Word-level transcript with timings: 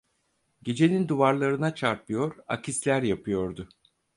Gecenin 0.63 1.07
duvarlarına 1.09 1.75
çarpıyor, 1.75 2.35
akisler 2.47 3.01
yapıyordu. 3.03 3.69